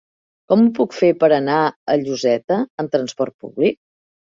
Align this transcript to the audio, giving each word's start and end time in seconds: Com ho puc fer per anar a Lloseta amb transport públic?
Com 0.53 0.63
ho 0.67 0.71
puc 0.79 0.95
fer 0.99 1.09
per 1.25 1.29
anar 1.37 1.59
a 1.65 1.99
Lloseta 2.05 2.59
amb 2.85 2.97
transport 2.99 3.39
públic? 3.47 3.81